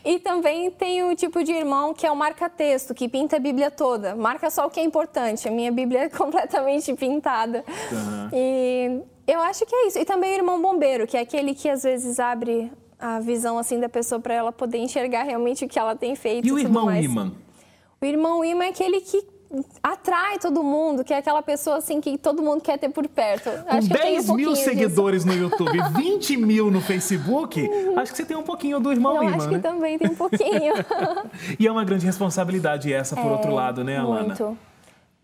e 0.02 0.18
também 0.18 0.70
tem 0.70 1.02
o 1.02 1.14
tipo 1.14 1.44
de 1.44 1.52
irmão 1.52 1.92
que 1.92 2.06
é 2.06 2.10
o 2.10 2.16
marca-texto, 2.16 2.94
que 2.94 3.10
pinta 3.10 3.36
a 3.36 3.38
Bíblia 3.38 3.70
toda. 3.70 4.16
Marca 4.16 4.48
só 4.48 4.66
o 4.66 4.70
que 4.70 4.80
é 4.80 4.82
importante. 4.82 5.46
A 5.46 5.50
minha 5.50 5.70
Bíblia 5.70 6.04
é 6.04 6.08
completamente 6.16 6.94
pintada. 6.94 7.62
Aham. 7.92 8.30
E 8.32 9.02
eu 9.26 9.42
acho 9.42 9.66
que 9.66 9.74
é 9.74 9.88
isso. 9.88 9.98
E 9.98 10.06
também 10.06 10.32
o 10.32 10.36
irmão 10.36 10.62
bombeiro, 10.62 11.06
que 11.06 11.18
é 11.18 11.20
aquele 11.20 11.54
que 11.54 11.68
às 11.68 11.82
vezes 11.82 12.18
abre 12.18 12.72
a 12.98 13.20
visão 13.20 13.58
assim 13.58 13.78
da 13.78 13.90
pessoa 13.90 14.18
para 14.18 14.32
ela 14.32 14.50
poder 14.50 14.78
enxergar 14.78 15.24
realmente 15.24 15.66
o 15.66 15.68
que 15.68 15.78
ela 15.78 15.94
tem 15.94 16.16
feito. 16.16 16.48
E 16.48 16.52
o 16.52 16.58
irmão 16.58 16.90
imã? 16.90 17.32
O 18.00 18.04
irmão 18.06 18.42
imã 18.42 18.64
é 18.64 18.68
aquele 18.70 19.02
que 19.02 19.31
atrai 19.82 20.38
todo 20.38 20.62
mundo, 20.62 21.04
que 21.04 21.12
é 21.12 21.18
aquela 21.18 21.42
pessoa 21.42 21.76
assim 21.76 22.00
que 22.00 22.16
todo 22.16 22.42
mundo 22.42 22.60
quer 22.60 22.78
ter 22.78 22.88
por 22.88 23.06
perto. 23.08 23.50
Com 23.50 23.76
acho 23.76 23.88
tenho 23.88 24.14
10 24.16 24.28
um 24.28 24.34
mil 24.34 24.46
pouquinho 24.46 24.54
disso. 24.54 24.64
seguidores 24.64 25.24
no 25.24 25.34
YouTube, 25.34 25.78
20 25.94 26.36
mil 26.36 26.70
no 26.70 26.80
Facebook, 26.80 27.68
acho 27.96 28.12
que 28.12 28.16
você 28.18 28.24
tem 28.24 28.36
um 28.36 28.42
pouquinho 28.42 28.80
do 28.80 28.90
irmão 28.92 29.16
Eu 29.16 29.24
imã, 29.24 29.36
acho 29.36 29.48
né? 29.48 29.56
que 29.56 29.62
também 29.62 29.98
tem 29.98 30.10
um 30.10 30.14
pouquinho. 30.14 30.74
E 31.58 31.66
é 31.66 31.72
uma 31.72 31.84
grande 31.84 32.06
responsabilidade 32.06 32.92
essa, 32.92 33.14
por 33.14 33.30
outro 33.30 33.52
lado, 33.54 33.84
né, 33.84 33.98
Alana? 33.98 34.26
Muito. 34.28 34.58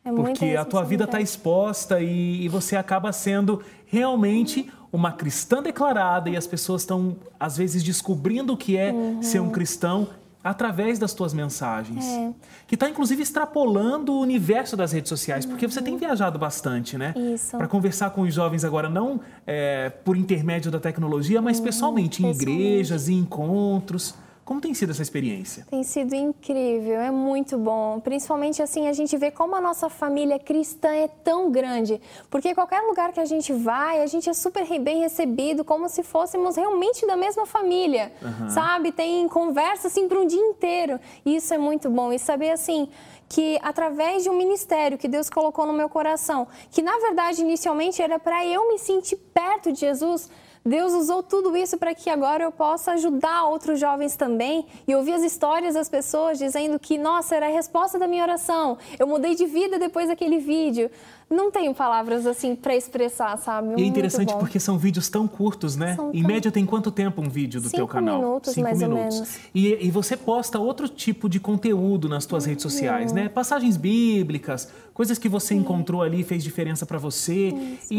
É 0.04 0.12
Porque 0.12 0.56
a 0.56 0.64
tua 0.64 0.82
vida 0.85 1.04
está 1.04 1.20
exposta 1.20 2.00
e, 2.00 2.44
e 2.44 2.49
você 2.49 2.76
acaba 2.76 3.12
sendo 3.12 3.62
realmente 3.87 4.70
uma 4.92 5.12
cristã 5.12 5.62
declarada 5.62 6.30
e 6.30 6.37
as 6.37 6.47
pessoas 6.47 6.82
estão, 6.82 7.16
às 7.38 7.56
vezes, 7.56 7.82
descobrindo 7.82 8.52
o 8.52 8.56
que 8.56 8.76
é 8.76 8.94
ser 9.20 9.40
um 9.40 9.50
cristão 9.50 10.08
através 10.42 10.99
das 10.99 11.12
tuas 11.12 11.35
mensagens. 11.35 12.04
É. 12.04 12.33
Que 12.66 12.75
está, 12.75 12.88
inclusive, 12.88 13.23
extrapolando 13.23 14.12
o 14.12 14.21
universo 14.21 14.76
das 14.76 14.92
redes 14.92 15.09
sociais, 15.09 15.45
porque 15.45 15.66
você 15.66 15.83
tem 15.83 15.97
viajado 15.97 16.38
bastante, 16.38 16.97
né? 16.97 17.14
Isso. 17.35 17.57
Para 17.57 17.66
conversar 17.66 18.11
com 18.11 18.23
os 18.23 18.33
jovens 18.33 18.64
agora, 18.64 18.88
não 18.88 19.21
é, 19.47 19.90
por 19.90 20.16
intermédio 20.16 20.71
da 20.71 20.80
tecnologia, 20.80 21.42
mas 21.42 21.61
pessoalmente, 21.61 22.23
em 22.23 22.28
pessoalmente. 22.28 22.62
igrejas, 22.62 23.09
em 23.09 23.18
encontros. 23.18 24.14
Como 24.49 24.62
tem 24.62 24.73
sido 24.73 24.93
essa 24.93 25.02
experiência? 25.02 25.67
Tem 25.69 25.83
sido 25.83 26.14
incrível, 26.14 26.99
é 27.02 27.11
muito 27.11 27.59
bom. 27.59 28.00
Principalmente 28.00 28.62
assim, 28.62 28.88
a 28.88 28.95
gente 28.95 29.14
vê 29.14 29.31
como 29.31 29.55
a 29.55 29.61
nossa 29.61 29.90
família 29.90 30.38
cristã 30.38 30.88
é 30.88 31.07
tão 31.07 31.50
grande. 31.50 32.00
Porque 32.31 32.55
qualquer 32.55 32.81
lugar 32.81 33.12
que 33.12 33.21
a 33.21 33.26
gente 33.26 33.52
vai, 33.52 34.00
a 34.00 34.07
gente 34.07 34.31
é 34.31 34.33
super 34.33 34.67
bem 34.81 35.00
recebido, 35.00 35.67
como 35.67 35.87
se 35.90 36.02
fôssemos 36.02 36.57
realmente 36.57 37.07
da 37.07 37.14
mesma 37.14 37.45
família. 37.45 38.11
Sabe? 38.49 38.90
Tem 38.90 39.28
conversa 39.28 39.88
assim 39.88 40.09
para 40.09 40.19
um 40.19 40.26
dia 40.26 40.40
inteiro. 40.40 40.99
E 41.26 41.37
isso 41.37 41.52
é 41.52 41.59
muito 41.59 41.90
bom. 41.90 42.11
E 42.11 42.19
saber 42.19 42.50
assim 42.50 42.88
que 43.28 43.59
através 43.62 44.23
de 44.23 44.31
um 44.31 44.35
ministério 44.35 44.97
que 44.97 45.09
Deus 45.09 45.28
colocou 45.28 45.67
no 45.67 45.75
meu 45.75 45.90
coração, 45.90 46.49
que 46.71 46.81
na 46.81 46.97
verdade 47.00 47.43
inicialmente 47.43 48.00
era 48.00 48.19
para 48.19 48.47
eu 48.47 48.67
me 48.67 48.78
sentir 48.78 49.17
perto 49.17 49.71
de 49.71 49.81
Jesus, 49.81 50.31
Deus 50.69 50.93
usou 50.93 51.23
tudo 51.23 51.57
isso 51.57 51.79
para 51.79 51.95
que 51.95 52.11
agora 52.11 52.45
eu 52.45 52.53
possa 52.53 52.93
ajudar 52.93 53.45
outros 53.45 53.81
jovens 53.81 54.17
também 54.17 54.67
e 54.87 54.95
ouvir 54.95 55.15
as 55.15 55.23
histórias 55.23 55.75
das 55.75 55.89
pessoas 55.89 56.39
dizendo 56.39 56.79
que, 56.79 56.99
nossa, 56.99 57.35
era 57.35 57.47
a 57.47 57.51
resposta 57.51 57.99
da 57.99 58.07
minha 58.07 58.23
oração. 58.23 58.77
Eu 58.99 59.07
mudei 59.07 59.35
de 59.35 59.47
vida 59.47 59.79
depois 59.79 60.09
daquele 60.09 60.39
vídeo. 60.39 60.91
Não 61.31 61.51
tenho 61.51 61.75
palavras 61.75 62.27
assim 62.27 62.55
para 62.55 62.75
expressar, 62.75 63.37
sabe? 63.39 63.75
E 63.81 63.83
é 63.83 63.87
interessante 63.87 64.35
porque 64.37 64.59
são 64.59 64.79
vídeos 64.79 65.09
tão 65.11 65.29
curtos, 65.29 65.77
né? 65.77 65.95
São 65.95 66.11
em 66.13 66.21
tão- 66.23 66.29
média 66.31 66.51
tem 66.51 66.65
quanto 66.65 66.91
tempo 66.91 67.21
um 67.21 67.29
vídeo 67.29 67.61
do 67.61 67.69
teu 67.71 67.81
Cinco 67.81 67.93
canal? 67.93 68.19
minutos, 68.19 68.57
mais 68.57 68.81
ou 68.83 68.89
menos. 68.89 69.39
E, 69.55 69.87
e 69.87 69.91
você 69.91 70.17
posta 70.17 70.59
outro 70.59 70.89
tipo 70.89 71.29
de 71.29 71.39
conteúdo 71.39 72.09
nas 72.09 72.25
tuas 72.25 72.47
redes 72.47 72.63
sociais, 72.63 73.11
Uhum. 73.11 73.17
né? 73.19 73.29
Passagens 73.29 73.77
bíblicas, 73.77 74.69
coisas 74.95 75.19
que 75.19 75.29
você 75.29 75.55
encontrou 75.55 76.03
ali 76.03 76.23
fez 76.25 76.43
diferença 76.43 76.87
para 76.87 76.99
você. 76.99 77.53
E, 77.91 77.97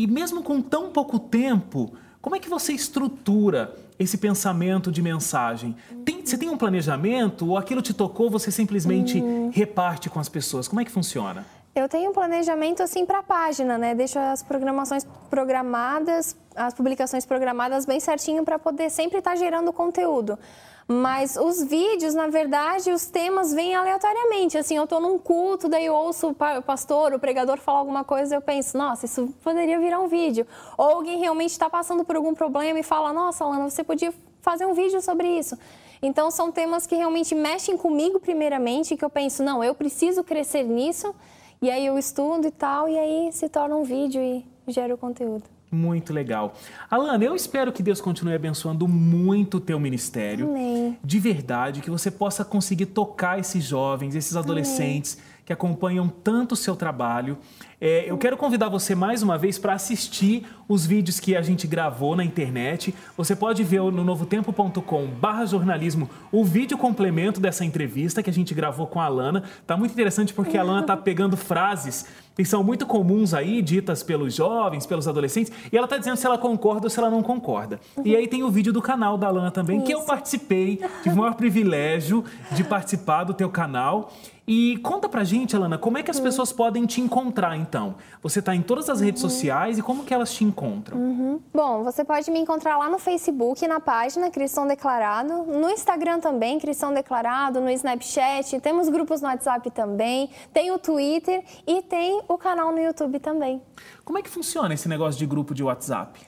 e- 0.00 0.02
e 0.02 0.06
mesmo 0.06 0.42
com 0.42 0.62
tão 0.62 0.88
pouco 0.90 1.18
tempo, 1.18 1.92
como 2.20 2.36
é 2.36 2.38
que 2.38 2.48
você 2.48 2.72
estrutura 2.72 3.74
esse 3.98 4.16
pensamento 4.18 4.90
de 4.92 5.02
mensagem? 5.02 5.74
Tem- 6.04 6.24
você 6.24 6.36
tem 6.38 6.48
um 6.48 6.56
planejamento 6.56 7.46
ou 7.48 7.56
aquilo 7.56 7.82
te 7.82 7.92
tocou, 7.94 8.30
você 8.30 8.50
simplesmente 8.50 9.18
Uhum. 9.20 9.50
reparte 9.52 10.08
com 10.10 10.20
as 10.20 10.28
pessoas? 10.28 10.68
Como 10.68 10.80
é 10.80 10.84
que 10.84 10.90
funciona? 10.90 11.44
Eu 11.80 11.88
tenho 11.88 12.10
um 12.10 12.12
planejamento 12.12 12.82
assim 12.82 13.06
para 13.06 13.20
a 13.20 13.22
página, 13.22 13.78
né? 13.78 13.94
Deixo 13.94 14.18
as 14.18 14.42
programações 14.42 15.06
programadas, 15.30 16.36
as 16.54 16.74
publicações 16.74 17.24
programadas 17.24 17.86
bem 17.86 17.98
certinho 17.98 18.44
para 18.44 18.58
poder 18.58 18.90
sempre 18.90 19.18
estar 19.18 19.34
gerando 19.34 19.72
conteúdo. 19.72 20.38
Mas 20.86 21.36
os 21.36 21.62
vídeos, 21.62 22.14
na 22.14 22.26
verdade, 22.26 22.90
os 22.92 23.06
temas 23.06 23.54
vêm 23.54 23.74
aleatoriamente. 23.74 24.58
Assim, 24.58 24.76
eu 24.76 24.84
estou 24.84 25.00
num 25.00 25.18
culto, 25.18 25.68
daí 25.68 25.86
eu 25.86 25.94
ouço 25.94 26.28
o 26.30 26.34
pa- 26.34 26.58
o 26.58 26.62
pastor, 26.62 27.14
o 27.14 27.18
pregador 27.18 27.58
falar 27.58 27.78
alguma 27.78 28.02
coisa, 28.04 28.34
eu 28.34 28.42
penso, 28.42 28.76
nossa, 28.76 29.06
isso 29.06 29.32
poderia 29.42 29.78
virar 29.78 30.00
um 30.00 30.08
vídeo. 30.08 30.46
Ou 30.76 30.90
alguém 30.96 31.18
realmente 31.18 31.52
está 31.52 31.70
passando 31.70 32.04
por 32.04 32.16
algum 32.16 32.34
problema 32.34 32.78
e 32.78 32.82
fala, 32.82 33.12
nossa, 33.12 33.44
Alana, 33.44 33.70
você 33.70 33.84
podia 33.84 34.12
fazer 34.42 34.66
um 34.66 34.74
vídeo 34.74 35.00
sobre 35.00 35.28
isso. 35.28 35.56
Então, 36.02 36.30
são 36.30 36.50
temas 36.50 36.86
que 36.86 36.96
realmente 36.96 37.34
mexem 37.34 37.76
comigo, 37.76 38.18
primeiramente, 38.18 38.96
que 38.96 39.04
eu 39.04 39.10
penso, 39.10 39.42
não, 39.44 39.62
eu 39.62 39.74
preciso 39.74 40.24
crescer 40.24 40.64
nisso. 40.64 41.14
E 41.62 41.70
aí 41.70 41.84
eu 41.84 41.98
estudo 41.98 42.48
e 42.48 42.50
tal, 42.50 42.88
e 42.88 42.98
aí 42.98 43.30
se 43.32 43.48
torna 43.48 43.76
um 43.76 43.84
vídeo 43.84 44.22
e 44.22 44.44
gera 44.66 44.94
o 44.94 44.98
conteúdo. 44.98 45.44
Muito 45.70 46.12
legal. 46.12 46.54
Alana, 46.90 47.22
eu 47.22 47.36
espero 47.36 47.70
que 47.70 47.82
Deus 47.82 48.00
continue 48.00 48.34
abençoando 48.34 48.88
muito 48.88 49.58
o 49.58 49.60
teu 49.60 49.78
ministério. 49.78 50.48
Amém. 50.48 50.98
De 51.04 51.20
verdade, 51.20 51.80
que 51.80 51.90
você 51.90 52.10
possa 52.10 52.44
conseguir 52.44 52.86
tocar 52.86 53.38
esses 53.38 53.62
jovens, 53.62 54.16
esses 54.16 54.34
adolescentes 54.36 55.18
que 55.39 55.39
que 55.50 55.52
acompanham 55.52 56.06
tanto 56.06 56.52
o 56.52 56.56
seu 56.56 56.76
trabalho. 56.76 57.36
É, 57.80 58.08
eu 58.08 58.16
quero 58.16 58.36
convidar 58.36 58.68
você 58.68 58.94
mais 58.94 59.20
uma 59.20 59.36
vez 59.36 59.58
para 59.58 59.72
assistir 59.72 60.46
os 60.68 60.86
vídeos 60.86 61.18
que 61.18 61.34
a 61.34 61.42
gente 61.42 61.66
gravou 61.66 62.14
na 62.14 62.24
internet. 62.24 62.94
Você 63.16 63.34
pode 63.34 63.64
ver 63.64 63.80
no 63.80 64.04
novotempo.com 64.04 65.06
barra 65.08 65.46
jornalismo 65.46 66.08
o 66.30 66.44
vídeo 66.44 66.78
complemento 66.78 67.40
dessa 67.40 67.64
entrevista 67.64 68.22
que 68.22 68.30
a 68.30 68.32
gente 68.32 68.54
gravou 68.54 68.86
com 68.86 69.00
a 69.00 69.06
Alana. 69.06 69.42
Tá 69.66 69.76
muito 69.76 69.90
interessante 69.90 70.32
porque 70.32 70.56
a 70.56 70.60
Alana 70.60 70.84
tá 70.84 70.94
pegando 70.96 71.36
frases 71.36 72.06
que 72.36 72.44
são 72.44 72.62
muito 72.62 72.86
comuns 72.86 73.34
aí, 73.34 73.60
ditas 73.60 74.02
pelos 74.02 74.34
jovens, 74.34 74.86
pelos 74.86 75.06
adolescentes, 75.06 75.52
e 75.70 75.76
ela 75.76 75.86
tá 75.86 75.98
dizendo 75.98 76.16
se 76.16 76.24
ela 76.24 76.38
concorda 76.38 76.86
ou 76.86 76.90
se 76.90 76.98
ela 76.98 77.10
não 77.10 77.22
concorda. 77.22 77.78
E 78.02 78.16
aí 78.16 78.26
tem 78.26 78.42
o 78.42 78.50
vídeo 78.50 78.72
do 78.72 78.80
canal 78.80 79.18
da 79.18 79.26
Alana 79.26 79.50
também, 79.50 79.78
Isso. 79.78 79.86
que 79.86 79.92
eu 79.92 80.02
participei, 80.02 80.80
tive 81.02 81.14
o 81.14 81.18
maior 81.18 81.34
privilégio 81.34 82.24
de 82.52 82.64
participar 82.64 83.24
do 83.24 83.34
teu 83.34 83.50
canal. 83.50 84.12
E 84.52 84.78
conta 84.78 85.08
pra 85.08 85.22
gente, 85.22 85.54
Alana, 85.54 85.78
como 85.78 85.96
é 85.96 86.02
que 86.02 86.10
as 86.10 86.16
uhum. 86.16 86.24
pessoas 86.24 86.50
podem 86.50 86.84
te 86.84 87.00
encontrar 87.00 87.56
então? 87.56 87.94
Você 88.20 88.42
tá 88.42 88.52
em 88.52 88.62
todas 88.62 88.90
as 88.90 89.00
redes 89.00 89.22
uhum. 89.22 89.30
sociais 89.30 89.78
e 89.78 89.82
como 89.82 90.02
que 90.02 90.12
elas 90.12 90.34
te 90.34 90.42
encontram? 90.42 90.98
Uhum. 90.98 91.40
Bom, 91.54 91.84
você 91.84 92.04
pode 92.04 92.28
me 92.32 92.40
encontrar 92.40 92.76
lá 92.76 92.88
no 92.90 92.98
Facebook, 92.98 93.64
na 93.68 93.78
página 93.78 94.28
Cristão 94.28 94.66
Declarado, 94.66 95.44
no 95.44 95.70
Instagram 95.70 96.18
também, 96.18 96.58
Cristão 96.58 96.92
Declarado, 96.92 97.60
no 97.60 97.70
Snapchat, 97.70 98.58
temos 98.58 98.88
grupos 98.88 99.20
no 99.20 99.28
WhatsApp 99.28 99.70
também, 99.70 100.28
tem 100.52 100.72
o 100.72 100.80
Twitter 100.80 101.44
e 101.64 101.80
tem 101.82 102.20
o 102.26 102.36
canal 102.36 102.72
no 102.72 102.80
YouTube 102.80 103.20
também. 103.20 103.62
Como 104.04 104.18
é 104.18 104.22
que 104.22 104.28
funciona 104.28 104.74
esse 104.74 104.88
negócio 104.88 105.16
de 105.16 105.26
grupo 105.26 105.54
de 105.54 105.62
WhatsApp? 105.62 106.18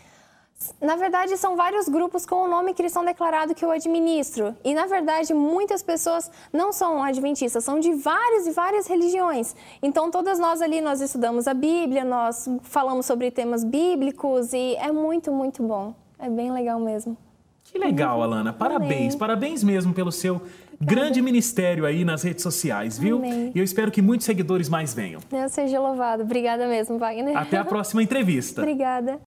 Na 0.80 0.96
verdade, 0.96 1.36
são 1.36 1.56
vários 1.56 1.88
grupos 1.88 2.26
com 2.26 2.44
o 2.44 2.48
nome 2.48 2.74
cristão 2.74 3.04
declarado 3.04 3.54
que 3.54 3.64
eu 3.64 3.70
administro. 3.70 4.54
E, 4.64 4.74
na 4.74 4.86
verdade, 4.86 5.32
muitas 5.34 5.82
pessoas 5.82 6.30
não 6.52 6.72
são 6.72 7.02
adventistas, 7.02 7.64
são 7.64 7.80
de 7.80 7.92
várias 7.94 8.46
e 8.46 8.50
várias 8.50 8.86
religiões. 8.86 9.54
Então, 9.82 10.10
todas 10.10 10.38
nós 10.38 10.60
ali, 10.60 10.80
nós 10.80 11.00
estudamos 11.00 11.48
a 11.48 11.54
Bíblia, 11.54 12.04
nós 12.04 12.48
falamos 12.62 13.06
sobre 13.06 13.30
temas 13.30 13.64
bíblicos 13.64 14.52
e 14.52 14.76
é 14.76 14.92
muito, 14.92 15.32
muito 15.32 15.62
bom. 15.62 15.94
É 16.18 16.28
bem 16.28 16.52
legal 16.52 16.78
mesmo. 16.78 17.16
Que 17.64 17.78
legal, 17.78 18.22
Alana. 18.22 18.52
Parabéns, 18.52 19.14
Amém. 19.14 19.18
parabéns 19.18 19.64
mesmo 19.64 19.94
pelo 19.94 20.12
seu 20.12 20.42
grande 20.80 21.22
ministério 21.22 21.86
aí 21.86 22.04
nas 22.04 22.22
redes 22.22 22.42
sociais, 22.42 22.98
viu? 22.98 23.16
Amém. 23.16 23.52
E 23.54 23.58
eu 23.58 23.64
espero 23.64 23.90
que 23.90 24.02
muitos 24.02 24.26
seguidores 24.26 24.68
mais 24.68 24.92
venham. 24.92 25.20
Deus 25.30 25.52
seja 25.52 25.80
louvado. 25.80 26.22
Obrigada 26.22 26.66
mesmo, 26.66 26.98
Wagner. 26.98 27.36
Até 27.36 27.56
a 27.56 27.64
próxima 27.64 28.02
entrevista. 28.02 28.60
Obrigada. 28.62 29.20